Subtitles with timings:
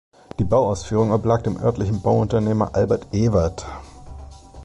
[0.39, 3.67] Die Bauausführung oblag dem örtlichen Bauunternehmer Albert Ewert.